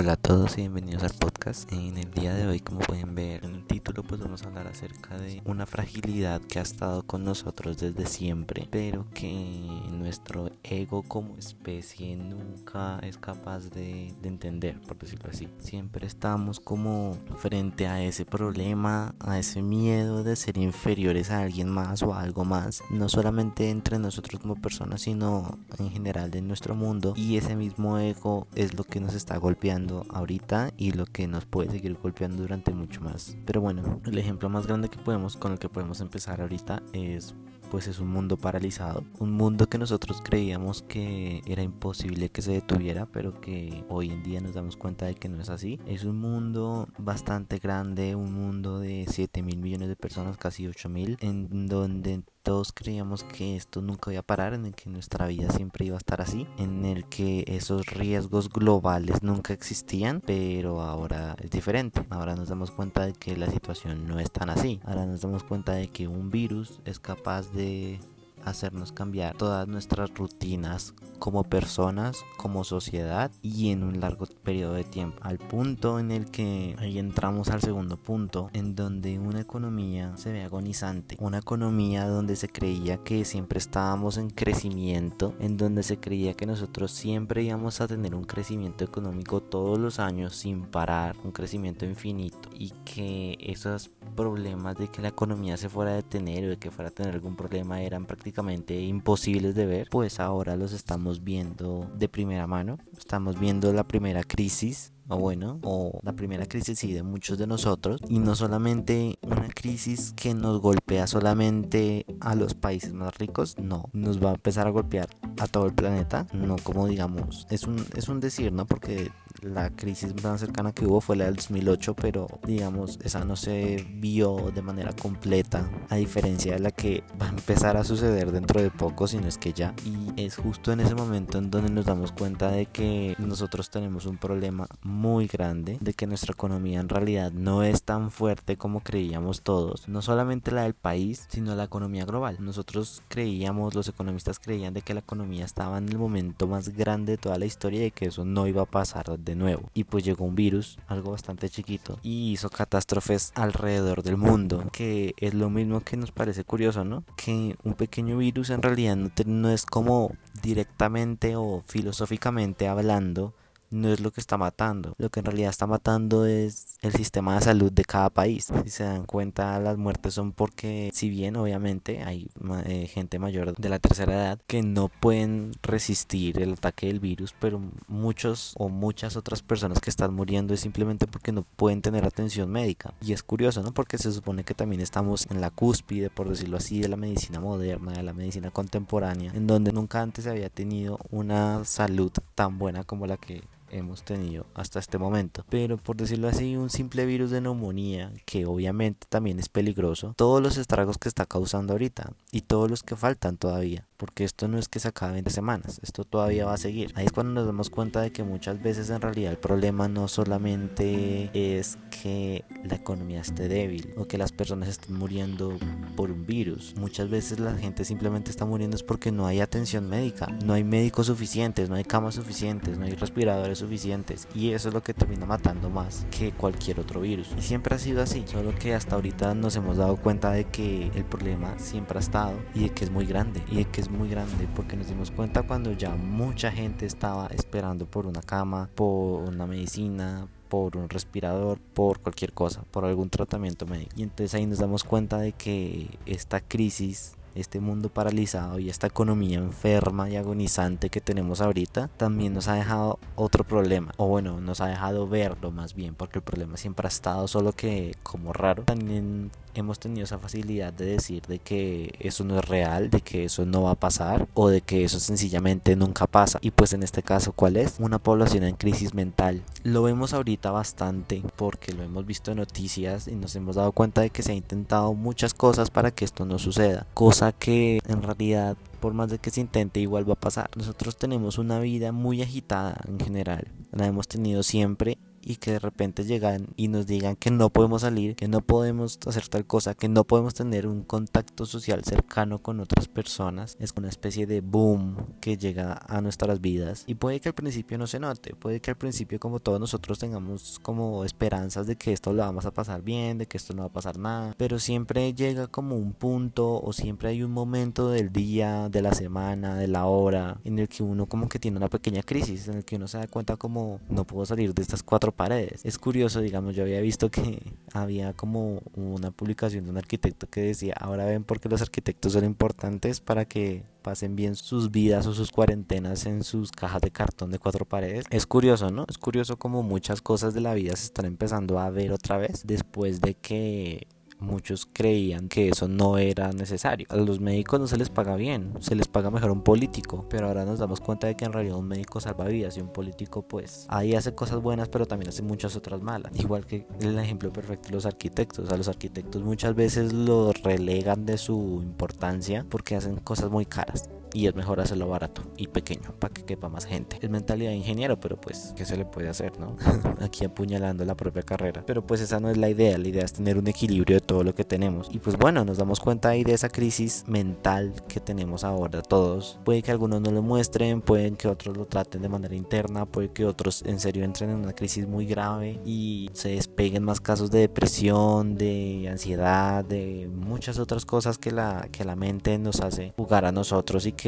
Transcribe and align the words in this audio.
Hola 0.00 0.12
a 0.12 0.16
todos 0.16 0.52
y 0.52 0.60
bienvenidos 0.60 1.02
al 1.02 1.10
podcast. 1.10 1.72
En 1.72 1.98
el 1.98 2.08
día 2.12 2.32
de 2.32 2.46
hoy, 2.46 2.60
como 2.60 2.78
pueden 2.78 3.16
ver 3.16 3.44
en 3.44 3.56
el 3.56 3.66
título, 3.66 4.04
pues 4.04 4.20
vamos 4.20 4.44
a 4.44 4.46
hablar 4.46 4.68
acerca 4.68 5.18
de 5.18 5.42
una 5.44 5.66
fragilidad 5.66 6.40
que 6.40 6.60
ha 6.60 6.62
estado 6.62 7.02
con 7.02 7.24
nosotros 7.24 7.78
desde 7.78 8.06
siempre, 8.06 8.68
pero 8.70 9.06
que 9.12 9.66
nuestro 9.90 10.52
ego 10.62 11.02
como 11.02 11.36
especie 11.36 12.14
nunca 12.14 13.00
es 13.00 13.18
capaz 13.18 13.70
de, 13.70 14.14
de 14.22 14.28
entender, 14.28 14.80
por 14.82 14.98
decirlo 14.98 15.30
así. 15.32 15.48
Siempre 15.58 16.06
estamos 16.06 16.60
como 16.60 17.16
frente 17.38 17.88
a 17.88 18.00
ese 18.00 18.24
problema, 18.24 19.16
a 19.18 19.40
ese 19.40 19.62
miedo 19.62 20.22
de 20.22 20.36
ser 20.36 20.58
inferiores 20.58 21.32
a 21.32 21.42
alguien 21.42 21.70
más 21.70 22.04
o 22.04 22.14
a 22.14 22.22
algo 22.22 22.44
más, 22.44 22.84
no 22.88 23.08
solamente 23.08 23.68
entre 23.70 23.98
nosotros 23.98 24.40
como 24.40 24.54
personas, 24.54 25.00
sino 25.00 25.58
en 25.76 25.90
general 25.90 26.30
de 26.30 26.40
nuestro 26.40 26.76
mundo. 26.76 27.14
Y 27.16 27.36
ese 27.36 27.56
mismo 27.56 27.98
ego 27.98 28.46
es 28.54 28.74
lo 28.74 28.84
que 28.84 29.00
nos 29.00 29.14
está 29.14 29.36
golpeando 29.38 29.87
ahorita 30.10 30.72
y 30.76 30.92
lo 30.92 31.06
que 31.06 31.26
nos 31.26 31.44
puede 31.46 31.70
seguir 31.70 31.94
golpeando 31.94 32.42
durante 32.42 32.72
mucho 32.72 33.00
más. 33.00 33.36
Pero 33.44 33.60
bueno, 33.60 34.00
el 34.04 34.18
ejemplo 34.18 34.48
más 34.48 34.66
grande 34.66 34.88
que 34.88 34.98
podemos 34.98 35.36
con 35.36 35.52
el 35.52 35.58
que 35.58 35.68
podemos 35.68 36.00
empezar 36.00 36.40
ahorita 36.40 36.82
es 36.92 37.34
pues 37.70 37.86
es 37.86 37.98
un 37.98 38.08
mundo 38.08 38.36
paralizado, 38.36 39.04
un 39.18 39.32
mundo 39.32 39.68
que 39.68 39.78
nosotros 39.78 40.22
creíamos 40.22 40.82
que 40.82 41.42
era 41.46 41.62
imposible 41.62 42.30
que 42.30 42.42
se 42.42 42.52
detuviera, 42.52 43.06
pero 43.06 43.40
que 43.40 43.84
hoy 43.88 44.10
en 44.10 44.22
día 44.22 44.40
nos 44.40 44.54
damos 44.54 44.76
cuenta 44.76 45.06
de 45.06 45.14
que 45.14 45.28
no 45.28 45.40
es 45.40 45.50
así. 45.50 45.78
Es 45.86 46.04
un 46.04 46.18
mundo 46.18 46.88
bastante 46.98 47.58
grande, 47.58 48.14
un 48.14 48.32
mundo 48.32 48.80
de 48.80 49.06
7 49.08 49.42
mil 49.42 49.58
millones 49.58 49.88
de 49.88 49.96
personas, 49.96 50.36
casi 50.36 50.66
8 50.66 50.88
mil, 50.88 51.18
en 51.20 51.68
donde 51.68 52.22
todos 52.48 52.72
creíamos 52.72 53.24
que 53.24 53.56
esto 53.56 53.82
nunca 53.82 54.10
iba 54.10 54.20
a 54.20 54.22
parar, 54.22 54.54
en 54.54 54.64
el 54.64 54.74
que 54.74 54.88
nuestra 54.88 55.26
vida 55.26 55.50
siempre 55.50 55.84
iba 55.84 55.96
a 55.96 55.98
estar 55.98 56.22
así, 56.22 56.46
en 56.56 56.86
el 56.86 57.04
que 57.04 57.44
esos 57.46 57.84
riesgos 57.88 58.48
globales 58.48 59.22
nunca 59.22 59.52
existían, 59.52 60.22
pero 60.24 60.80
ahora 60.80 61.36
es 61.42 61.50
diferente. 61.50 62.06
Ahora 62.08 62.36
nos 62.36 62.48
damos 62.48 62.70
cuenta 62.70 63.04
de 63.04 63.12
que 63.12 63.36
la 63.36 63.50
situación 63.50 64.08
no 64.08 64.18
es 64.18 64.30
tan 64.30 64.48
así. 64.48 64.80
Ahora 64.84 65.04
nos 65.04 65.20
damos 65.20 65.44
cuenta 65.44 65.72
de 65.72 65.88
que 65.88 66.08
un 66.08 66.30
virus 66.30 66.80
es 66.86 66.98
capaz 66.98 67.52
de 67.52 68.00
hacernos 68.48 68.92
cambiar 68.92 69.36
todas 69.36 69.68
nuestras 69.68 70.12
rutinas 70.14 70.94
como 71.18 71.44
personas, 71.44 72.24
como 72.36 72.64
sociedad 72.64 73.30
y 73.42 73.70
en 73.70 73.82
un 73.82 74.00
largo 74.00 74.26
periodo 74.42 74.74
de 74.74 74.84
tiempo. 74.84 75.18
Al 75.22 75.38
punto 75.38 75.98
en 75.98 76.10
el 76.10 76.30
que 76.30 76.76
ahí 76.78 76.98
entramos 76.98 77.48
al 77.48 77.60
segundo 77.60 77.96
punto, 77.96 78.50
en 78.52 78.74
donde 78.74 79.18
una 79.18 79.40
economía 79.40 80.16
se 80.16 80.32
ve 80.32 80.42
agonizante. 80.42 81.16
Una 81.18 81.38
economía 81.38 82.06
donde 82.06 82.36
se 82.36 82.48
creía 82.48 82.98
que 82.98 83.24
siempre 83.24 83.58
estábamos 83.58 84.16
en 84.16 84.30
crecimiento, 84.30 85.34
en 85.40 85.56
donde 85.56 85.82
se 85.82 85.98
creía 85.98 86.34
que 86.34 86.46
nosotros 86.46 86.92
siempre 86.92 87.42
íbamos 87.42 87.80
a 87.80 87.88
tener 87.88 88.14
un 88.14 88.24
crecimiento 88.24 88.84
económico 88.84 89.40
todos 89.40 89.78
los 89.78 89.98
años 89.98 90.36
sin 90.36 90.62
parar, 90.62 91.16
un 91.24 91.32
crecimiento 91.32 91.84
infinito 91.84 92.48
y 92.54 92.70
que 92.84 93.36
esos 93.40 93.90
problemas 94.16 94.76
de 94.76 94.88
que 94.88 95.02
la 95.02 95.08
economía 95.08 95.56
se 95.56 95.68
fuera 95.68 95.92
a 95.92 95.94
detener 95.94 96.44
o 96.44 96.48
de 96.48 96.56
que 96.58 96.70
fuera 96.70 96.88
a 96.88 96.92
tener 96.92 97.14
algún 97.14 97.36
problema 97.36 97.82
eran 97.82 98.04
prácticamente 98.06 98.37
imposibles 98.80 99.54
de 99.54 99.66
ver, 99.66 99.88
pues 99.90 100.20
ahora 100.20 100.56
los 100.56 100.72
estamos 100.72 101.24
viendo 101.24 101.90
de 101.96 102.08
primera 102.08 102.46
mano. 102.46 102.78
Estamos 102.96 103.38
viendo 103.38 103.72
la 103.72 103.86
primera 103.86 104.22
crisis 104.22 104.92
o 105.08 105.16
bueno, 105.16 105.58
o 105.62 106.00
la 106.02 106.12
primera 106.12 106.46
crisis 106.46 106.78
sí 106.78 106.92
de 106.92 107.02
muchos 107.02 107.38
de 107.38 107.46
nosotros 107.46 108.00
y 108.08 108.18
no 108.18 108.36
solamente 108.36 109.18
una 109.22 109.48
crisis 109.48 110.12
que 110.14 110.34
nos 110.34 110.60
golpea 110.60 111.06
solamente 111.06 112.04
a 112.20 112.34
los 112.34 112.54
países 112.54 112.92
más 112.92 113.16
ricos, 113.16 113.56
no, 113.58 113.88
nos 113.94 114.22
va 114.22 114.30
a 114.30 114.34
empezar 114.34 114.66
a 114.66 114.70
golpear 114.70 115.08
a 115.38 115.46
todo 115.46 115.66
el 115.66 115.72
planeta, 115.72 116.26
no 116.34 116.56
como 116.62 116.86
digamos, 116.86 117.46
es 117.50 117.64
un 117.64 117.84
es 117.96 118.08
un 118.08 118.20
decir, 118.20 118.52
¿no? 118.52 118.66
Porque 118.66 119.10
la 119.42 119.70
crisis 119.70 120.22
más 120.22 120.40
cercana 120.40 120.72
que 120.72 120.86
hubo 120.86 121.00
fue 121.00 121.16
la 121.16 121.24
del 121.26 121.36
2008, 121.36 121.94
pero 121.94 122.26
digamos, 122.46 122.98
esa 123.02 123.24
no 123.24 123.36
se 123.36 123.86
vio 123.94 124.50
de 124.54 124.62
manera 124.62 124.92
completa, 124.92 125.68
a 125.88 125.96
diferencia 125.96 126.54
de 126.54 126.60
la 126.60 126.70
que 126.70 127.02
va 127.20 127.26
a 127.26 127.30
empezar 127.30 127.76
a 127.76 127.84
suceder 127.84 128.32
dentro 128.32 128.60
de 128.60 128.70
poco, 128.70 129.06
si 129.06 129.18
no 129.18 129.28
es 129.28 129.38
que 129.38 129.52
ya. 129.52 129.74
Y 129.84 130.20
es 130.20 130.36
justo 130.36 130.72
en 130.72 130.80
ese 130.80 130.94
momento 130.94 131.38
en 131.38 131.50
donde 131.50 131.70
nos 131.70 131.86
damos 131.86 132.12
cuenta 132.12 132.50
de 132.50 132.66
que 132.66 133.14
nosotros 133.18 133.70
tenemos 133.70 134.06
un 134.06 134.18
problema 134.18 134.66
muy 134.82 135.26
grande, 135.26 135.78
de 135.80 135.94
que 135.94 136.06
nuestra 136.06 136.32
economía 136.32 136.80
en 136.80 136.88
realidad 136.88 137.32
no 137.32 137.62
es 137.62 137.82
tan 137.82 138.10
fuerte 138.10 138.56
como 138.56 138.80
creíamos 138.80 139.42
todos, 139.42 139.88
no 139.88 140.02
solamente 140.02 140.50
la 140.50 140.62
del 140.62 140.74
país, 140.74 141.26
sino 141.28 141.54
la 141.54 141.64
economía 141.64 142.04
global. 142.04 142.36
Nosotros 142.40 143.02
creíamos, 143.08 143.74
los 143.74 143.88
economistas 143.88 144.38
creían 144.38 144.74
de 144.74 144.82
que 144.82 144.94
la 144.94 145.00
economía 145.00 145.44
estaba 145.44 145.78
en 145.78 145.88
el 145.88 145.98
momento 145.98 146.46
más 146.46 146.70
grande 146.70 147.12
de 147.12 147.18
toda 147.18 147.38
la 147.38 147.46
historia 147.46 147.80
y 147.80 147.84
de 147.84 147.90
que 147.90 148.06
eso 148.06 148.24
no 148.24 148.46
iba 148.46 148.62
a 148.62 148.66
pasar 148.66 149.10
de 149.28 149.36
nuevo. 149.36 149.70
Y 149.74 149.84
pues 149.84 150.04
llegó 150.04 150.24
un 150.24 150.34
virus, 150.34 150.78
algo 150.88 151.12
bastante 151.12 151.48
chiquito, 151.48 152.00
y 152.02 152.32
hizo 152.32 152.50
catástrofes 152.50 153.32
alrededor 153.34 154.02
del 154.02 154.16
mundo, 154.16 154.64
que 154.72 155.14
es 155.18 155.34
lo 155.34 155.50
mismo 155.50 155.80
que 155.80 155.96
nos 155.96 156.10
parece 156.10 156.44
curioso, 156.44 156.84
¿no? 156.84 157.04
Que 157.16 157.56
un 157.62 157.74
pequeño 157.74 158.18
virus 158.18 158.50
en 158.50 158.62
realidad 158.62 158.96
no, 158.96 159.10
no 159.26 159.50
es 159.50 159.66
como 159.66 160.16
directamente 160.42 161.36
o 161.36 161.62
filosóficamente 161.66 162.66
hablando 162.68 163.34
no 163.70 163.88
es 163.92 164.00
lo 164.00 164.10
que 164.10 164.20
está 164.20 164.36
matando. 164.36 164.94
Lo 164.98 165.10
que 165.10 165.20
en 165.20 165.26
realidad 165.26 165.50
está 165.50 165.66
matando 165.66 166.26
es 166.26 166.78
el 166.82 166.92
sistema 166.92 167.34
de 167.34 167.42
salud 167.42 167.72
de 167.72 167.84
cada 167.84 168.10
país. 168.10 168.48
Si 168.64 168.70
se 168.70 168.84
dan 168.84 169.04
cuenta, 169.04 169.58
las 169.58 169.76
muertes 169.76 170.14
son 170.14 170.32
porque, 170.32 170.90
si 170.92 171.10
bien 171.10 171.36
obviamente 171.36 172.02
hay 172.02 172.30
eh, 172.66 172.86
gente 172.86 173.18
mayor 173.18 173.54
de 173.56 173.68
la 173.68 173.78
tercera 173.78 174.14
edad 174.14 174.40
que 174.46 174.62
no 174.62 174.88
pueden 174.88 175.52
resistir 175.62 176.40
el 176.40 176.54
ataque 176.54 176.86
del 176.86 177.00
virus, 177.00 177.34
pero 177.38 177.60
muchos 177.86 178.54
o 178.56 178.68
muchas 178.68 179.16
otras 179.16 179.42
personas 179.42 179.80
que 179.80 179.90
están 179.90 180.14
muriendo 180.14 180.54
es 180.54 180.60
simplemente 180.60 181.06
porque 181.06 181.32
no 181.32 181.42
pueden 181.42 181.82
tener 181.82 182.04
atención 182.04 182.50
médica. 182.50 182.94
Y 183.00 183.12
es 183.12 183.22
curioso, 183.22 183.62
¿no? 183.62 183.72
Porque 183.72 183.98
se 183.98 184.12
supone 184.12 184.44
que 184.44 184.54
también 184.54 184.80
estamos 184.80 185.26
en 185.30 185.40
la 185.40 185.50
cúspide, 185.50 186.10
por 186.10 186.28
decirlo 186.28 186.56
así, 186.56 186.80
de 186.80 186.88
la 186.88 186.96
medicina 186.96 187.40
moderna, 187.40 187.92
de 187.92 188.02
la 188.02 188.12
medicina 188.12 188.50
contemporánea, 188.50 189.32
en 189.34 189.46
donde 189.46 189.72
nunca 189.72 190.02
antes 190.02 190.24
se 190.24 190.30
había 190.30 190.48
tenido 190.48 190.98
una 191.10 191.64
salud 191.64 192.12
tan 192.34 192.58
buena 192.58 192.84
como 192.84 193.06
la 193.06 193.16
que 193.16 193.42
hemos 193.70 194.02
tenido 194.02 194.46
hasta 194.54 194.78
este 194.78 194.98
momento. 194.98 195.44
Pero 195.48 195.76
por 195.76 195.96
decirlo 195.96 196.28
así, 196.28 196.56
un 196.56 196.70
simple 196.70 197.06
virus 197.06 197.30
de 197.30 197.40
neumonía, 197.40 198.12
que 198.24 198.46
obviamente 198.46 199.06
también 199.08 199.38
es 199.38 199.48
peligroso, 199.48 200.14
todos 200.16 200.42
los 200.42 200.56
estragos 200.56 200.98
que 200.98 201.08
está 201.08 201.26
causando 201.26 201.72
ahorita 201.72 202.12
y 202.32 202.42
todos 202.42 202.70
los 202.70 202.82
que 202.82 202.96
faltan 202.96 203.36
todavía, 203.36 203.86
porque 203.96 204.24
esto 204.24 204.48
no 204.48 204.58
es 204.58 204.68
que 204.68 204.80
se 204.80 204.88
acabe 204.88 205.18
en 205.18 205.30
semanas, 205.30 205.80
esto 205.82 206.04
todavía 206.04 206.46
va 206.46 206.54
a 206.54 206.58
seguir. 206.58 206.92
Ahí 206.94 207.06
es 207.06 207.12
cuando 207.12 207.32
nos 207.32 207.46
damos 207.46 207.70
cuenta 207.70 208.00
de 208.00 208.10
que 208.10 208.22
muchas 208.22 208.62
veces 208.62 208.90
en 208.90 209.00
realidad 209.00 209.32
el 209.32 209.38
problema 209.38 209.88
no 209.88 210.08
solamente 210.08 211.30
es 211.32 211.78
que 212.02 212.44
la 212.64 212.76
economía 212.76 213.20
esté 213.20 213.48
débil 213.48 213.92
o 213.96 214.06
que 214.06 214.18
las 214.18 214.32
personas 214.32 214.68
estén 214.68 214.96
muriendo 214.96 215.58
por 215.96 216.10
un 216.10 216.26
virus. 216.26 216.74
Muchas 216.76 217.10
veces 217.10 217.40
la 217.40 217.54
gente 217.54 217.84
simplemente 217.84 218.30
está 218.30 218.44
muriendo 218.44 218.76
es 218.76 218.82
porque 218.82 219.12
no 219.12 219.26
hay 219.26 219.40
atención 219.40 219.88
médica, 219.88 220.26
no 220.44 220.54
hay 220.54 220.64
médicos 220.64 221.06
suficientes, 221.06 221.68
no 221.68 221.74
hay 221.74 221.84
camas 221.84 222.14
suficientes, 222.14 222.78
no 222.78 222.84
hay 222.84 222.92
respiradores 222.92 223.57
suficientes 223.58 224.28
y 224.34 224.52
eso 224.52 224.68
es 224.68 224.74
lo 224.74 224.82
que 224.82 224.94
termina 224.94 225.26
matando 225.26 225.70
más 225.70 226.06
que 226.10 226.32
cualquier 226.32 226.80
otro 226.80 227.00
virus. 227.00 227.30
Y 227.36 227.42
siempre 227.42 227.74
ha 227.74 227.78
sido 227.78 228.02
así, 228.02 228.24
solo 228.26 228.54
que 228.54 228.74
hasta 228.74 228.94
ahorita 228.94 229.34
nos 229.34 229.56
hemos 229.56 229.76
dado 229.76 229.96
cuenta 229.96 230.30
de 230.30 230.44
que 230.44 230.90
el 230.94 231.04
problema 231.04 231.58
siempre 231.58 231.98
ha 231.98 232.00
estado 232.00 232.38
y 232.54 232.60
de 232.64 232.70
que 232.70 232.84
es 232.84 232.90
muy 232.90 233.06
grande 233.06 233.42
y 233.50 233.56
de 233.56 233.64
que 233.66 233.80
es 233.80 233.90
muy 233.90 234.08
grande 234.08 234.48
porque 234.54 234.76
nos 234.76 234.88
dimos 234.88 235.10
cuenta 235.10 235.42
cuando 235.42 235.72
ya 235.72 235.90
mucha 235.90 236.50
gente 236.50 236.86
estaba 236.86 237.26
esperando 237.28 237.86
por 237.86 238.06
una 238.06 238.22
cama, 238.22 238.68
por 238.74 239.24
una 239.24 239.46
medicina, 239.46 240.26
por 240.48 240.76
un 240.76 240.88
respirador, 240.88 241.58
por 241.74 242.00
cualquier 242.00 242.32
cosa, 242.32 242.62
por 242.70 242.84
algún 242.84 243.10
tratamiento 243.10 243.66
médico. 243.66 243.92
Y 243.96 244.02
entonces 244.02 244.34
ahí 244.34 244.46
nos 244.46 244.58
damos 244.58 244.84
cuenta 244.84 245.18
de 245.18 245.32
que 245.32 245.98
esta 246.06 246.40
crisis 246.40 247.17
este 247.40 247.60
mundo 247.60 247.88
paralizado 247.88 248.58
y 248.58 248.70
esta 248.70 248.86
economía 248.86 249.38
enferma 249.38 250.08
y 250.10 250.16
agonizante 250.16 250.90
que 250.90 251.00
tenemos 251.00 251.40
ahorita, 251.40 251.88
también 251.96 252.34
nos 252.34 252.48
ha 252.48 252.54
dejado 252.54 252.98
otro 253.16 253.44
problema. 253.44 253.92
O 253.96 254.08
bueno, 254.08 254.40
nos 254.40 254.60
ha 254.60 254.66
dejado 254.66 255.08
verlo 255.08 255.50
más 255.50 255.74
bien, 255.74 255.94
porque 255.94 256.18
el 256.18 256.24
problema 256.24 256.56
siempre 256.56 256.86
ha 256.86 256.88
estado, 256.88 257.28
solo 257.28 257.52
que 257.52 257.94
como 258.02 258.32
raro, 258.32 258.64
también 258.64 259.30
hemos 259.58 259.78
tenido 259.78 260.04
esa 260.04 260.18
facilidad 260.18 260.72
de 260.72 260.86
decir 260.86 261.22
de 261.26 261.38
que 261.38 261.94
eso 262.00 262.24
no 262.24 262.38
es 262.38 262.44
real, 262.44 262.90
de 262.90 263.00
que 263.00 263.24
eso 263.24 263.44
no 263.44 263.62
va 263.62 263.72
a 263.72 263.80
pasar 263.80 264.28
o 264.34 264.48
de 264.48 264.60
que 264.60 264.84
eso 264.84 265.00
sencillamente 265.00 265.76
nunca 265.76 266.06
pasa. 266.06 266.38
Y 266.42 266.50
pues 266.50 266.72
en 266.72 266.82
este 266.82 267.02
caso, 267.02 267.32
¿cuál 267.32 267.56
es? 267.56 267.76
Una 267.78 267.98
población 267.98 268.44
en 268.44 268.56
crisis 268.56 268.94
mental. 268.94 269.42
Lo 269.62 269.82
vemos 269.82 270.12
ahorita 270.12 270.50
bastante 270.50 271.22
porque 271.36 271.72
lo 271.72 271.82
hemos 271.82 272.06
visto 272.06 272.30
en 272.30 272.38
noticias 272.38 273.08
y 273.08 273.14
nos 273.14 273.34
hemos 273.36 273.56
dado 273.56 273.72
cuenta 273.72 274.00
de 274.00 274.10
que 274.10 274.22
se 274.22 274.32
ha 274.32 274.36
intentado 274.36 274.94
muchas 274.94 275.34
cosas 275.34 275.70
para 275.70 275.90
que 275.90 276.04
esto 276.04 276.24
no 276.24 276.38
suceda. 276.38 276.86
Cosa 276.94 277.32
que 277.32 277.80
en 277.86 278.02
realidad 278.02 278.56
por 278.78 278.94
más 278.94 279.10
de 279.10 279.18
que 279.18 279.30
se 279.30 279.40
intente 279.40 279.80
igual 279.80 280.08
va 280.08 280.12
a 280.12 280.20
pasar. 280.20 280.50
Nosotros 280.56 280.96
tenemos 280.96 281.38
una 281.38 281.58
vida 281.58 281.90
muy 281.90 282.22
agitada 282.22 282.80
en 282.86 283.00
general. 283.00 283.48
La 283.72 283.86
hemos 283.86 284.06
tenido 284.06 284.42
siempre 284.42 284.98
y 285.28 285.36
que 285.36 285.52
de 285.52 285.58
repente 285.58 286.04
llegan 286.04 286.48
y 286.56 286.68
nos 286.68 286.86
digan 286.86 287.14
que 287.14 287.30
no 287.30 287.50
podemos 287.50 287.82
salir, 287.82 288.16
que 288.16 288.28
no 288.28 288.40
podemos 288.40 288.98
hacer 289.06 289.28
tal 289.28 289.44
cosa, 289.44 289.74
que 289.74 289.86
no 289.86 290.04
podemos 290.04 290.32
tener 290.32 290.66
un 290.66 290.82
contacto 290.82 291.44
social 291.44 291.84
cercano 291.84 292.38
con 292.38 292.60
otras 292.60 292.88
personas, 292.88 293.54
es 293.60 293.74
una 293.76 293.90
especie 293.90 294.26
de 294.26 294.40
boom 294.40 294.96
que 295.20 295.36
llega 295.36 295.82
a 295.86 296.00
nuestras 296.00 296.40
vidas. 296.40 296.84
Y 296.86 296.94
puede 296.94 297.20
que 297.20 297.28
al 297.28 297.34
principio 297.34 297.76
no 297.76 297.86
se 297.86 298.00
note, 298.00 298.34
puede 298.36 298.60
que 298.60 298.70
al 298.70 298.78
principio 298.78 299.20
como 299.20 299.38
todos 299.38 299.60
nosotros 299.60 299.98
tengamos 299.98 300.58
como 300.62 301.04
esperanzas 301.04 301.66
de 301.66 301.76
que 301.76 301.92
esto 301.92 302.14
lo 302.14 302.22
vamos 302.22 302.46
a 302.46 302.54
pasar 302.54 302.80
bien, 302.80 303.18
de 303.18 303.26
que 303.26 303.36
esto 303.36 303.52
no 303.52 303.62
va 303.62 303.68
a 303.68 303.72
pasar 303.72 303.98
nada, 303.98 304.34
pero 304.38 304.58
siempre 304.58 305.12
llega 305.12 305.46
como 305.46 305.76
un 305.76 305.92
punto 305.92 306.58
o 306.58 306.72
siempre 306.72 307.10
hay 307.10 307.22
un 307.22 307.32
momento 307.32 307.90
del 307.90 308.10
día, 308.12 308.70
de 308.70 308.80
la 308.80 308.94
semana, 308.94 309.56
de 309.56 309.68
la 309.68 309.84
hora 309.84 310.40
en 310.44 310.58
el 310.58 310.70
que 310.70 310.82
uno 310.82 311.04
como 311.04 311.28
que 311.28 311.38
tiene 311.38 311.58
una 311.58 311.68
pequeña 311.68 312.02
crisis, 312.02 312.48
en 312.48 312.54
el 312.54 312.64
que 312.64 312.76
uno 312.76 312.88
se 312.88 312.96
da 312.96 313.06
cuenta 313.08 313.36
como 313.36 313.80
no 313.90 314.06
puedo 314.06 314.24
salir 314.24 314.54
de 314.54 314.62
estas 314.62 314.82
cuatro 314.82 315.12
paredes. 315.18 315.60
Es 315.64 315.78
curioso, 315.78 316.20
digamos, 316.20 316.54
yo 316.54 316.62
había 316.62 316.80
visto 316.80 317.10
que 317.10 317.42
había 317.74 318.14
como 318.14 318.62
una 318.76 319.10
publicación 319.10 319.64
de 319.64 319.70
un 319.70 319.76
arquitecto 319.76 320.28
que 320.28 320.40
decía, 320.40 320.74
ahora 320.78 321.04
ven 321.04 321.24
por 321.24 321.40
qué 321.40 321.48
los 321.48 321.60
arquitectos 321.60 322.12
son 322.12 322.24
importantes 322.24 323.00
para 323.00 323.24
que 323.26 323.64
pasen 323.82 324.14
bien 324.14 324.36
sus 324.36 324.70
vidas 324.70 325.06
o 325.06 325.14
sus 325.14 325.32
cuarentenas 325.32 326.06
en 326.06 326.22
sus 326.22 326.52
cajas 326.52 326.80
de 326.82 326.92
cartón 326.92 327.30
de 327.30 327.40
cuatro 327.40 327.64
paredes. 327.64 328.04
Es 328.10 328.26
curioso, 328.26 328.70
¿no? 328.70 328.84
Es 328.88 328.96
curioso 328.96 329.36
como 329.38 329.62
muchas 329.62 330.00
cosas 330.00 330.34
de 330.34 330.40
la 330.40 330.54
vida 330.54 330.76
se 330.76 330.84
están 330.84 331.04
empezando 331.04 331.58
a 331.58 331.68
ver 331.68 331.92
otra 331.92 332.16
vez 332.16 332.46
después 332.46 333.00
de 333.00 333.14
que 333.14 333.88
muchos 334.20 334.68
creían 334.72 335.28
que 335.28 335.48
eso 335.48 335.68
no 335.68 335.98
era 335.98 336.32
necesario. 336.32 336.86
A 336.90 336.96
los 336.96 337.20
médicos 337.20 337.60
no 337.60 337.66
se 337.66 337.76
les 337.76 337.90
paga 337.90 338.16
bien, 338.16 338.52
se 338.60 338.74
les 338.74 338.88
paga 338.88 339.10
mejor 339.10 339.30
un 339.30 339.42
político, 339.42 340.06
pero 340.08 340.26
ahora 340.26 340.44
nos 340.44 340.58
damos 340.58 340.80
cuenta 340.80 341.06
de 341.06 341.16
que 341.16 341.24
en 341.24 341.32
realidad 341.32 341.56
un 341.56 341.68
médico 341.68 342.00
salva 342.00 342.26
vidas 342.26 342.56
y 342.56 342.60
un 342.60 342.72
político 342.72 343.22
pues 343.22 343.66
ahí 343.68 343.94
hace 343.94 344.14
cosas 344.14 344.40
buenas 344.40 344.68
pero 344.68 344.86
también 344.86 345.08
hace 345.08 345.22
muchas 345.22 345.56
otras 345.56 345.82
malas. 345.82 346.12
Igual 346.18 346.46
que 346.46 346.66
el 346.80 346.98
ejemplo 346.98 347.32
perfecto 347.32 347.68
de 347.68 347.74
los 347.74 347.86
arquitectos, 347.86 348.50
a 348.50 348.56
los 348.56 348.68
arquitectos 348.68 349.22
muchas 349.22 349.54
veces 349.54 349.92
los 349.92 350.42
relegan 350.42 351.06
de 351.06 351.18
su 351.18 351.60
importancia 351.62 352.44
porque 352.48 352.76
hacen 352.76 352.96
cosas 352.96 353.30
muy 353.30 353.46
caras 353.46 353.88
y 354.12 354.26
es 354.26 354.34
mejor 354.34 354.60
hacerlo 354.60 354.88
barato 354.88 355.22
y 355.36 355.48
pequeño 355.48 355.94
para 355.98 356.12
que 356.12 356.24
quepa 356.24 356.48
más 356.48 356.64
gente. 356.64 356.98
Es 357.00 357.10
mentalidad 357.10 357.50
de 357.50 357.56
ingeniero, 357.56 357.98
pero 358.00 358.20
pues, 358.20 358.52
¿qué 358.56 358.64
se 358.64 358.76
le 358.76 358.84
puede 358.84 359.08
hacer, 359.08 359.38
no? 359.38 359.56
Aquí 360.00 360.24
apuñalando 360.24 360.84
la 360.84 360.96
propia 360.96 361.22
carrera. 361.22 361.62
Pero 361.66 361.86
pues 361.86 362.00
esa 362.00 362.20
no 362.20 362.30
es 362.30 362.36
la 362.36 362.48
idea, 362.48 362.78
la 362.78 362.88
idea 362.88 363.04
es 363.04 363.12
tener 363.12 363.38
un 363.38 363.48
equilibrio 363.48 363.96
de 363.96 364.00
todo 364.00 364.24
lo 364.24 364.34
que 364.34 364.44
tenemos. 364.44 364.88
Y 364.92 364.98
pues 364.98 365.16
bueno, 365.16 365.44
nos 365.44 365.58
damos 365.58 365.80
cuenta 365.80 366.10
ahí 366.10 366.24
de 366.24 366.34
esa 366.34 366.48
crisis 366.48 367.04
mental 367.06 367.74
que 367.88 368.00
tenemos 368.00 368.44
ahora 368.44 368.82
todos. 368.82 369.38
Puede 369.44 369.62
que 369.62 369.70
algunos 369.70 370.00
no 370.00 370.10
lo 370.10 370.22
muestren, 370.22 370.80
pueden 370.80 371.16
que 371.16 371.28
otros 371.28 371.56
lo 371.56 371.66
traten 371.66 372.02
de 372.02 372.08
manera 372.08 372.34
interna, 372.34 372.86
puede 372.86 373.10
que 373.10 373.24
otros 373.24 373.62
en 373.66 373.80
serio 373.80 374.04
entren 374.04 374.30
en 374.30 374.36
una 374.36 374.52
crisis 374.52 374.86
muy 374.86 375.06
grave 375.06 375.60
y 375.64 376.10
se 376.12 376.30
despeguen 376.30 376.84
más 376.84 377.00
casos 377.00 377.30
de 377.30 377.40
depresión, 377.40 378.36
de 378.36 378.88
ansiedad, 378.90 379.64
de 379.64 380.08
muchas 380.12 380.58
otras 380.58 380.84
cosas 380.84 381.18
que 381.18 381.30
la, 381.30 381.68
que 381.70 381.84
la 381.84 381.96
mente 381.96 382.38
nos 382.38 382.60
hace 382.60 382.94
jugar 382.96 383.24
a 383.24 383.32
nosotros 383.32 383.86
y 383.86 383.92
que 383.92 384.07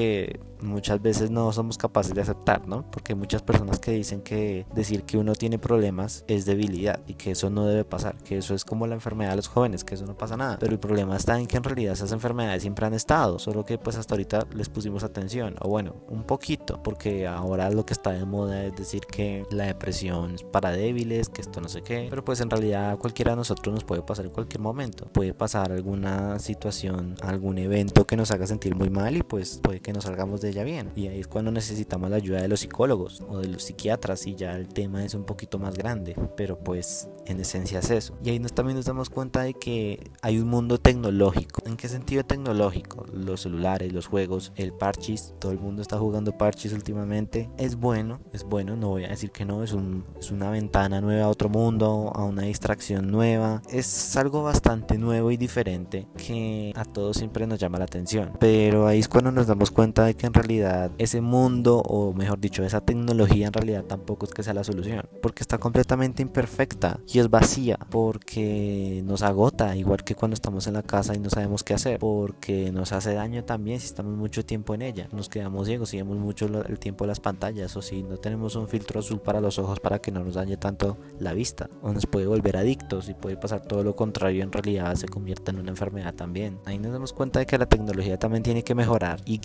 muchas 0.62 1.00
veces 1.00 1.30
no 1.30 1.52
somos 1.52 1.78
capaces 1.78 2.14
de 2.14 2.20
aceptar, 2.20 2.66
¿no? 2.66 2.90
Porque 2.90 3.12
hay 3.12 3.18
muchas 3.18 3.42
personas 3.42 3.78
que 3.78 3.92
dicen 3.92 4.22
que 4.22 4.66
decir 4.74 5.04
que 5.04 5.18
uno 5.18 5.34
tiene 5.34 5.58
problemas 5.58 6.24
es 6.28 6.44
debilidad 6.44 7.00
y 7.06 7.14
que 7.14 7.32
eso 7.32 7.50
no 7.50 7.66
debe 7.66 7.84
pasar, 7.84 8.16
que 8.18 8.38
eso 8.38 8.54
es 8.54 8.64
como 8.64 8.86
la 8.86 8.94
enfermedad 8.94 9.30
de 9.30 9.36
los 9.36 9.48
jóvenes, 9.48 9.84
que 9.84 9.94
eso 9.94 10.06
no 10.06 10.16
pasa 10.16 10.36
nada. 10.36 10.58
Pero 10.58 10.72
el 10.72 10.78
problema 10.78 11.16
está 11.16 11.38
en 11.38 11.46
que 11.46 11.56
en 11.56 11.64
realidad 11.64 11.94
esas 11.94 12.12
enfermedades 12.12 12.62
siempre 12.62 12.86
han 12.86 12.94
estado, 12.94 13.38
solo 13.38 13.64
que 13.64 13.78
pues 13.78 13.96
hasta 13.96 14.14
ahorita 14.14 14.46
les 14.54 14.68
pusimos 14.68 15.04
atención, 15.04 15.56
o 15.60 15.68
bueno, 15.68 15.96
un 16.08 16.24
poquito, 16.24 16.82
porque 16.82 17.26
ahora 17.26 17.70
lo 17.70 17.86
que 17.86 17.92
está 17.92 18.10
de 18.10 18.24
moda 18.24 18.64
es 18.64 18.76
decir 18.76 19.02
que 19.10 19.46
la 19.50 19.64
depresión 19.64 20.34
es 20.34 20.42
para 20.42 20.70
débiles, 20.70 21.28
que 21.28 21.40
esto 21.40 21.60
no 21.60 21.68
sé 21.68 21.82
qué, 21.82 22.06
pero 22.10 22.24
pues 22.24 22.40
en 22.40 22.50
realidad 22.50 22.98
cualquiera 22.98 23.32
de 23.32 23.36
nosotros 23.36 23.74
nos 23.74 23.84
puede 23.84 24.02
pasar 24.02 24.26
en 24.26 24.32
cualquier 24.32 24.60
momento. 24.60 25.06
Puede 25.12 25.34
pasar 25.34 25.72
alguna 25.72 26.38
situación, 26.38 27.14
algún 27.22 27.58
evento 27.58 28.06
que 28.06 28.16
nos 28.16 28.30
haga 28.30 28.46
sentir 28.46 28.74
muy 28.74 28.90
mal 28.90 29.16
y 29.16 29.22
pues 29.22 29.60
puede 29.62 29.79
que 29.82 29.92
nos 29.92 30.04
salgamos 30.04 30.40
de 30.40 30.50
ella 30.50 30.64
bien. 30.64 30.90
Y 30.96 31.08
ahí 31.08 31.20
es 31.20 31.28
cuando 31.28 31.50
necesitamos 31.50 32.10
la 32.10 32.16
ayuda 32.16 32.42
de 32.42 32.48
los 32.48 32.60
psicólogos 32.60 33.22
o 33.28 33.38
de 33.38 33.48
los 33.48 33.64
psiquiatras 33.64 34.26
y 34.26 34.34
ya 34.34 34.56
el 34.56 34.68
tema 34.68 35.04
es 35.04 35.14
un 35.14 35.24
poquito 35.24 35.58
más 35.58 35.74
grande. 35.76 36.16
Pero 36.36 36.58
pues 36.58 37.08
en 37.26 37.40
esencia 37.40 37.80
es 37.80 37.90
eso. 37.90 38.18
Y 38.22 38.30
ahí 38.30 38.38
nos, 38.38 38.52
también 38.52 38.76
nos 38.76 38.86
damos 38.86 39.10
cuenta 39.10 39.42
de 39.42 39.54
que 39.54 40.10
hay 40.22 40.38
un 40.38 40.48
mundo 40.48 40.78
tecnológico. 40.78 41.62
¿En 41.66 41.76
qué 41.76 41.88
sentido 41.88 42.24
tecnológico? 42.24 43.06
Los 43.12 43.42
celulares, 43.42 43.92
los 43.92 44.06
juegos, 44.06 44.52
el 44.56 44.72
parchis. 44.72 45.34
Todo 45.38 45.52
el 45.52 45.58
mundo 45.58 45.82
está 45.82 45.98
jugando 45.98 46.36
parchis 46.36 46.72
últimamente. 46.72 47.50
Es 47.58 47.76
bueno, 47.76 48.20
es 48.32 48.44
bueno, 48.44 48.76
no 48.76 48.88
voy 48.88 49.04
a 49.04 49.08
decir 49.08 49.30
que 49.30 49.44
no. 49.44 49.62
Es, 49.62 49.72
un, 49.72 50.04
es 50.18 50.30
una 50.30 50.50
ventana 50.50 51.00
nueva 51.00 51.24
a 51.24 51.28
otro 51.28 51.48
mundo, 51.48 52.12
a 52.14 52.24
una 52.24 52.42
distracción 52.42 53.10
nueva. 53.10 53.62
Es 53.70 54.16
algo 54.16 54.42
bastante 54.42 54.98
nuevo 54.98 55.30
y 55.30 55.36
diferente 55.36 56.06
que 56.16 56.72
a 56.76 56.84
todos 56.84 57.16
siempre 57.16 57.46
nos 57.46 57.58
llama 57.58 57.78
la 57.78 57.84
atención. 57.84 58.32
Pero 58.38 58.86
ahí 58.86 58.98
es 58.98 59.08
cuando 59.08 59.32
nos 59.32 59.46
damos 59.46 59.69
cuenta 59.70 60.04
de 60.04 60.14
que 60.14 60.26
en 60.26 60.34
realidad 60.34 60.90
ese 60.98 61.20
mundo, 61.20 61.78
o 61.78 62.12
mejor 62.12 62.40
dicho, 62.40 62.62
esa 62.64 62.80
tecnología 62.80 63.46
en 63.46 63.52
realidad 63.52 63.84
tampoco 63.84 64.26
es 64.26 64.32
que 64.32 64.42
sea 64.42 64.54
la 64.54 64.64
solución. 64.64 65.08
Porque 65.22 65.42
está 65.42 65.58
completamente 65.58 66.22
imperfecta 66.22 67.00
y 67.06 67.18
es 67.18 67.30
vacía. 67.30 67.78
Porque 67.90 69.02
nos 69.04 69.22
agota, 69.22 69.76
igual 69.76 70.04
que 70.04 70.14
cuando 70.14 70.34
estamos 70.34 70.66
en 70.66 70.74
la 70.74 70.82
casa 70.82 71.14
y 71.14 71.18
no 71.18 71.30
sabemos 71.30 71.64
qué 71.64 71.74
hacer. 71.74 71.98
Porque 71.98 72.72
nos 72.72 72.92
hace 72.92 73.14
daño 73.14 73.44
también 73.44 73.80
si 73.80 73.86
estamos 73.86 74.16
mucho 74.16 74.44
tiempo 74.44 74.74
en 74.74 74.82
ella. 74.82 75.08
Nos 75.12 75.28
quedamos 75.28 75.66
ciegos, 75.66 75.90
si 75.90 75.96
vemos 75.96 76.18
mucho 76.18 76.46
el 76.46 76.78
tiempo 76.78 77.04
de 77.04 77.08
las 77.08 77.20
pantallas. 77.20 77.76
O 77.76 77.82
si 77.82 78.02
no 78.02 78.16
tenemos 78.16 78.56
un 78.56 78.68
filtro 78.68 79.00
azul 79.00 79.20
para 79.20 79.40
los 79.40 79.58
ojos 79.58 79.80
para 79.80 80.00
que 80.00 80.10
no 80.10 80.24
nos 80.24 80.34
dañe 80.34 80.56
tanto 80.56 80.96
la 81.18 81.32
vista. 81.32 81.68
O 81.82 81.92
nos 81.92 82.06
puede 82.06 82.26
volver 82.26 82.56
adictos 82.56 83.08
y 83.08 83.14
puede 83.14 83.36
pasar 83.36 83.62
todo 83.62 83.82
lo 83.82 83.96
contrario. 83.96 84.42
En 84.42 84.52
realidad 84.52 84.94
se 84.94 85.08
convierte 85.08 85.50
en 85.50 85.58
una 85.58 85.70
enfermedad 85.70 86.14
también. 86.14 86.58
Ahí 86.64 86.78
nos 86.78 86.92
damos 86.92 87.12
cuenta 87.12 87.38
de 87.38 87.46
que 87.46 87.58
la 87.58 87.66
tecnología 87.66 88.18
también 88.18 88.42
tiene 88.42 88.62
que 88.62 88.74
mejorar 88.74 89.20
y 89.24 89.38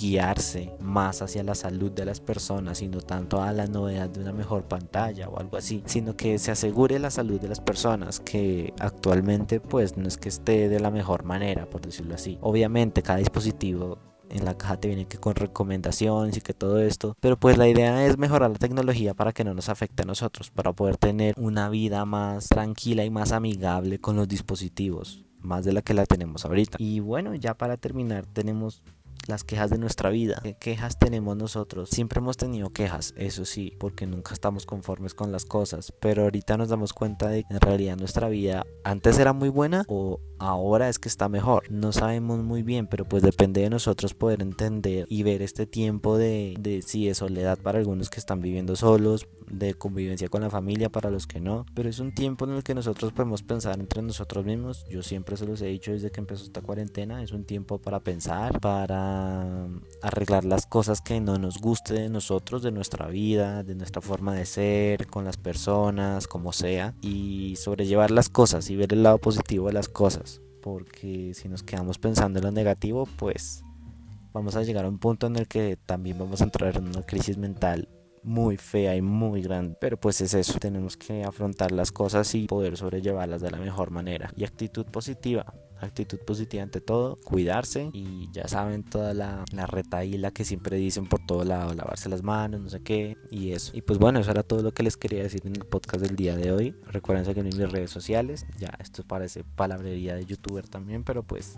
más 0.79 1.21
hacia 1.21 1.43
la 1.43 1.55
salud 1.55 1.91
de 1.91 2.05
las 2.05 2.19
personas 2.19 2.81
y 2.81 2.87
no 2.87 3.01
tanto 3.01 3.41
a 3.41 3.51
la 3.51 3.67
novedad 3.67 4.09
de 4.09 4.21
una 4.21 4.33
mejor 4.33 4.63
pantalla 4.63 5.29
o 5.29 5.39
algo 5.39 5.57
así, 5.57 5.83
sino 5.85 6.15
que 6.15 6.39
se 6.39 6.51
asegure 6.51 6.99
la 6.99 7.11
salud 7.11 7.39
de 7.39 7.47
las 7.47 7.59
personas 7.59 8.19
que 8.19 8.73
actualmente 8.79 9.59
pues 9.59 9.97
no 9.97 10.07
es 10.07 10.17
que 10.17 10.29
esté 10.29 10.69
de 10.69 10.79
la 10.79 10.91
mejor 10.91 11.23
manera, 11.23 11.69
por 11.69 11.81
decirlo 11.81 12.15
así. 12.15 12.37
Obviamente 12.41 13.01
cada 13.01 13.19
dispositivo 13.19 13.97
en 14.29 14.45
la 14.45 14.57
caja 14.57 14.77
te 14.77 14.87
viene 14.87 15.05
que 15.05 15.17
con 15.17 15.35
recomendaciones 15.35 16.37
y 16.37 16.41
que 16.41 16.53
todo 16.53 16.79
esto. 16.79 17.15
Pero 17.19 17.37
pues 17.37 17.57
la 17.57 17.67
idea 17.67 18.05
es 18.05 18.17
mejorar 18.17 18.51
la 18.51 18.57
tecnología 18.57 19.13
para 19.13 19.33
que 19.33 19.43
no 19.43 19.53
nos 19.53 19.69
afecte 19.69 20.03
a 20.03 20.05
nosotros, 20.05 20.51
para 20.51 20.73
poder 20.73 20.97
tener 20.97 21.35
una 21.37 21.69
vida 21.69 22.05
más 22.05 22.47
tranquila 22.49 23.05
y 23.05 23.09
más 23.09 23.31
amigable 23.31 23.99
con 23.99 24.15
los 24.15 24.27
dispositivos, 24.27 25.25
más 25.41 25.65
de 25.65 25.73
la 25.73 25.81
que 25.81 25.93
la 25.93 26.05
tenemos 26.05 26.45
ahorita. 26.45 26.77
Y 26.79 26.99
bueno, 26.99 27.35
ya 27.35 27.53
para 27.53 27.77
terminar 27.77 28.25
tenemos 28.25 28.81
las 29.27 29.43
quejas 29.43 29.69
de 29.69 29.77
nuestra 29.77 30.09
vida. 30.09 30.39
¿Qué 30.43 30.55
quejas 30.55 30.99
tenemos 30.99 31.35
nosotros? 31.37 31.89
Siempre 31.89 32.19
hemos 32.19 32.37
tenido 32.37 32.69
quejas, 32.69 33.13
eso 33.17 33.45
sí, 33.45 33.73
porque 33.79 34.07
nunca 34.07 34.33
estamos 34.33 34.65
conformes 34.65 35.13
con 35.13 35.31
las 35.31 35.45
cosas, 35.45 35.93
pero 35.99 36.23
ahorita 36.23 36.57
nos 36.57 36.69
damos 36.69 36.93
cuenta 36.93 37.29
de 37.29 37.43
que 37.43 37.53
en 37.53 37.61
realidad 37.61 37.97
nuestra 37.97 38.29
vida 38.29 38.65
antes 38.83 39.19
era 39.19 39.33
muy 39.33 39.49
buena 39.49 39.83
o 39.87 40.19
ahora 40.39 40.89
es 40.89 40.99
que 40.99 41.09
está 41.09 41.29
mejor. 41.29 41.63
No 41.69 41.91
sabemos 41.91 42.43
muy 42.43 42.63
bien, 42.63 42.87
pero 42.87 43.05
pues 43.05 43.23
depende 43.23 43.61
de 43.61 43.69
nosotros 43.69 44.13
poder 44.13 44.41
entender 44.41 45.05
y 45.09 45.23
ver 45.23 45.41
este 45.41 45.65
tiempo 45.65 46.17
de, 46.17 46.55
de 46.59 46.81
sí, 46.81 47.07
de 47.07 47.15
soledad 47.15 47.57
para 47.57 47.79
algunos 47.79 48.09
que 48.09 48.19
están 48.19 48.41
viviendo 48.41 48.75
solos, 48.75 49.27
de 49.49 49.73
convivencia 49.75 50.29
con 50.29 50.41
la 50.41 50.49
familia 50.49 50.89
para 50.89 51.09
los 51.09 51.27
que 51.27 51.39
no, 51.39 51.65
pero 51.73 51.89
es 51.89 51.99
un 51.99 52.13
tiempo 52.13 52.45
en 52.45 52.51
el 52.51 52.63
que 52.63 52.75
nosotros 52.75 53.13
podemos 53.13 53.43
pensar 53.43 53.79
entre 53.79 54.01
nosotros 54.01 54.45
mismos. 54.45 54.85
Yo 54.89 55.03
siempre 55.03 55.37
se 55.37 55.45
los 55.45 55.61
he 55.61 55.67
dicho 55.67 55.91
desde 55.91 56.11
que 56.11 56.19
empezó 56.19 56.43
esta 56.43 56.61
cuarentena, 56.61 57.23
es 57.23 57.31
un 57.31 57.45
tiempo 57.45 57.79
para 57.79 57.99
pensar, 57.99 58.59
para 58.59 59.14
arreglar 60.01 60.45
las 60.45 60.65
cosas 60.65 61.01
que 61.01 61.19
no 61.19 61.37
nos 61.37 61.59
guste 61.59 61.93
de 61.93 62.09
nosotros, 62.09 62.61
de 62.61 62.71
nuestra 62.71 63.07
vida, 63.07 63.63
de 63.63 63.75
nuestra 63.75 64.01
forma 64.01 64.35
de 64.35 64.45
ser, 64.45 65.07
con 65.07 65.25
las 65.25 65.37
personas, 65.37 66.27
como 66.27 66.53
sea, 66.53 66.93
y 67.01 67.55
sobrellevar 67.57 68.11
las 68.11 68.29
cosas 68.29 68.69
y 68.69 68.75
ver 68.75 68.93
el 68.93 69.03
lado 69.03 69.17
positivo 69.17 69.67
de 69.67 69.73
las 69.73 69.89
cosas, 69.89 70.41
porque 70.61 71.33
si 71.33 71.47
nos 71.47 71.63
quedamos 71.63 71.97
pensando 71.97 72.39
en 72.39 72.45
lo 72.45 72.51
negativo, 72.51 73.07
pues 73.17 73.63
vamos 74.33 74.55
a 74.55 74.63
llegar 74.63 74.85
a 74.85 74.89
un 74.89 74.99
punto 74.99 75.27
en 75.27 75.37
el 75.37 75.47
que 75.47 75.77
también 75.85 76.17
vamos 76.17 76.41
a 76.41 76.45
entrar 76.45 76.75
en 76.77 76.87
una 76.87 77.03
crisis 77.03 77.37
mental 77.37 77.87
muy 78.25 78.57
fea 78.57 78.95
y 78.95 79.01
muy 79.01 79.41
grande. 79.41 79.77
Pero 79.79 79.97
pues 79.97 80.19
es 80.19 80.33
eso, 80.33 80.59
tenemos 80.59 80.97
que 80.97 81.23
afrontar 81.23 81.71
las 81.71 81.91
cosas 81.91 82.33
y 82.35 82.47
poder 82.47 82.75
sobrellevarlas 82.75 83.41
de 83.41 83.51
la 83.51 83.57
mejor 83.57 83.91
manera. 83.91 84.33
Y 84.35 84.43
actitud 84.43 84.85
positiva, 84.85 85.53
actitud 85.79 86.19
positiva 86.19 86.63
ante 86.63 86.81
todo, 86.81 87.17
cuidarse 87.23 87.89
y 87.93 88.29
ya 88.31 88.47
saben 88.47 88.83
toda 88.83 89.13
la, 89.13 89.45
la 89.51 89.67
retaíla 89.67 90.31
que 90.31 90.45
siempre 90.45 90.77
dicen 90.77 91.07
por 91.07 91.25
todo 91.25 91.43
lado, 91.43 91.73
lavarse 91.73 92.09
las 92.09 92.23
manos, 92.23 92.61
no 92.61 92.69
sé 92.69 92.81
qué 92.81 93.17
y 93.31 93.51
eso. 93.51 93.71
Y 93.75 93.81
pues 93.81 93.99
bueno, 93.99 94.19
eso 94.19 94.31
era 94.31 94.43
todo 94.43 94.61
lo 94.61 94.73
que 94.73 94.83
les 94.83 94.97
quería 94.97 95.23
decir 95.23 95.41
en 95.45 95.55
el 95.55 95.65
podcast 95.65 96.01
del 96.03 96.15
día 96.15 96.35
de 96.35 96.51
hoy. 96.51 96.75
Recuerden 96.87 97.25
seguirme 97.25 97.49
en 97.49 97.57
mis 97.57 97.71
redes 97.71 97.91
sociales, 97.91 98.45
ya 98.59 98.71
esto 98.79 99.03
parece 99.03 99.43
palabrería 99.43 100.15
de 100.15 100.25
youtuber 100.25 100.67
también, 100.67 101.03
pero 101.03 101.23
pues 101.23 101.57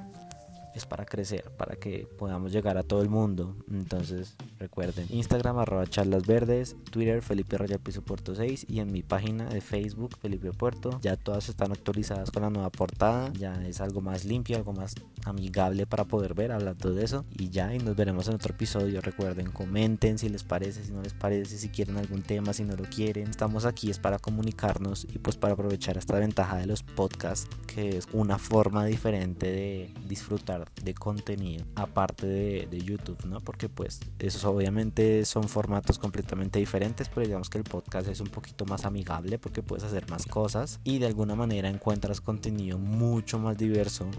es 0.78 0.86
para 0.86 1.06
crecer, 1.06 1.52
para 1.58 1.76
que 1.76 2.08
podamos 2.18 2.52
llegar 2.52 2.78
a 2.78 2.84
todo 2.84 3.02
el 3.02 3.10
mundo. 3.10 3.56
Entonces, 3.72 4.36
recuerden, 4.60 5.08
Instagram 5.10 5.58
arroba 5.58 5.88
charlas 5.88 6.26
verdes, 6.26 6.76
Twitter 6.92 7.22
Felipe 7.22 7.58
Royal 7.58 7.80
Piso 7.80 8.02
Puerto 8.02 8.36
6 8.36 8.66
y 8.70 8.80
en 8.80 8.92
mi 8.92 9.02
página 9.02 9.46
de 9.46 9.62
Facebook 9.62 10.18
Felipe 10.22 10.52
Puerto. 10.52 11.00
Ya 11.02 11.18
todas 11.18 11.50
están 11.50 11.72
actualizadas 11.72 12.32
con 12.32 12.44
la 12.44 12.50
nueva 12.50 12.70
portada, 12.70 13.32
ya 13.34 13.54
es 13.68 13.82
algo 13.82 14.02
más 14.02 14.26
limpio, 14.26 14.58
algo 14.58 14.74
más 14.74 14.96
amigable 15.26 15.86
para 15.86 16.06
poder 16.06 16.34
ver 16.34 16.52
hablando 16.52 16.94
de 16.94 17.04
eso. 17.04 17.26
Y 17.38 17.50
ya, 17.50 17.74
y 17.74 17.80
nos 17.80 17.96
veremos 17.96 18.28
en 18.28 18.36
otro 18.36 18.54
episodio. 18.54 19.02
Recuerden, 19.02 19.52
comenten 19.52 20.18
si 20.18 20.30
les 20.30 20.44
parece, 20.44 20.84
si 20.84 20.92
no 20.92 21.02
les 21.02 21.14
parece, 21.14 21.58
si 21.58 21.70
quieren 21.70 21.98
algún 21.98 22.22
tema, 22.22 22.54
si 22.54 22.64
no 22.64 22.76
lo 22.76 22.84
quieren. 22.86 23.30
Estamos 23.30 23.66
aquí 23.66 23.90
es 23.90 24.00
para 24.00 24.20
comunicarnos 24.20 25.06
y 25.06 25.20
pues 25.20 25.38
para 25.38 25.54
aprovechar 25.54 25.98
esta 25.98 26.20
ventaja 26.20 26.58
de 26.58 26.68
los 26.68 26.84
podcasts, 26.84 27.48
que 27.66 27.98
es 27.98 28.08
una 28.14 28.38
forma 28.38 28.86
diferente 28.86 29.52
de 29.52 29.94
disfrutar 30.08 30.67
de 30.84 30.94
contenido, 30.94 31.66
aparte 31.76 32.28
de, 32.28 32.68
de 32.70 32.80
YouTube, 32.80 33.26
¿no? 33.26 33.40
Porque 33.42 33.70
pues 33.70 34.00
esos 34.20 34.44
obviamente 34.46 35.26
son 35.26 35.48
formatos 35.50 36.00
completamente 36.00 36.60
diferentes, 36.60 37.10
pero 37.10 37.26
digamos 37.26 37.50
que 37.50 37.58
el 37.58 37.64
podcast 37.64 38.08
es 38.08 38.20
un 38.20 38.28
poquito 38.28 38.66
más 38.66 38.86
amigable 38.86 39.40
porque 39.40 39.64
puedes 39.64 39.84
hacer 39.84 40.10
más 40.10 40.26
cosas 40.26 40.80
y 40.84 41.00
de 41.00 41.08
alguna 41.08 41.36
manera 41.36 41.70
encuentras 41.70 42.22
contenido 42.22 42.78
mucho 42.78 43.40
más 43.40 43.58
diverso 43.58 44.10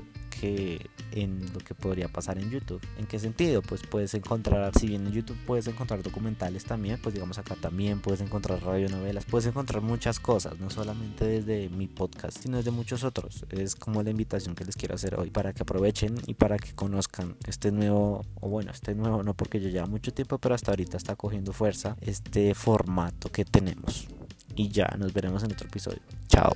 en 0.42 1.52
lo 1.52 1.59
que 1.61 1.75
podría 1.75 2.09
pasar 2.09 2.38
en 2.38 2.50
YouTube. 2.50 2.80
¿En 2.99 3.07
qué 3.07 3.18
sentido? 3.18 3.62
Pues 3.62 3.83
puedes 3.83 4.14
encontrar, 4.14 4.73
si 4.78 4.88
bien 4.88 5.07
en 5.07 5.12
YouTube 5.12 5.38
puedes 5.47 5.66
encontrar 5.66 6.02
documentales 6.02 6.64
también, 6.64 7.00
pues 7.02 7.14
digamos 7.14 7.38
acá 7.38 7.57
también 7.57 8.00
puedes 8.00 8.21
encontrar 8.21 8.62
radionovelas, 8.62 9.25
puedes 9.25 9.47
encontrar 9.47 9.83
muchas 9.83 10.21
cosas, 10.21 10.59
no 10.59 10.71
solamente 10.71 11.25
desde 11.25 11.68
mi 11.68 11.87
podcast, 11.87 12.38
sino 12.38 12.59
desde 12.59 12.71
muchos 12.71 13.04
otros. 13.04 13.45
Es 13.50 13.75
como 13.75 14.02
la 14.02 14.11
invitación 14.11 14.54
que 14.54 14.64
les 14.64 14.76
quiero 14.76 14.95
hacer 14.95 15.14
hoy 15.18 15.30
para 15.30 15.52
que 15.52 15.62
aprovechen 15.62 16.14
y 16.26 16.35
para 16.35 16.59
que 16.59 16.73
conozcan 16.75 17.37
este 17.47 17.73
nuevo, 17.73 18.25
o 18.40 18.49
bueno, 18.49 18.71
este 18.73 18.95
nuevo 18.95 19.23
no 19.23 19.35
porque 19.35 19.61
yo 19.61 19.68
lleva 19.68 19.87
mucho 19.87 20.12
tiempo, 20.12 20.38
pero 20.38 20.54
hasta 20.54 20.73
ahorita 20.73 20.97
está 20.97 21.16
cogiendo 21.16 21.52
fuerza 21.52 21.97
este 22.00 22.54
formato 22.54 23.30
que 23.30 23.45
tenemos. 23.45 24.09
Y 24.54 24.68
ya 24.71 24.88
nos 24.99 25.12
veremos 25.12 25.45
en 25.45 25.52
otro 25.52 25.68
episodio. 25.68 26.00
Chao. 26.26 26.52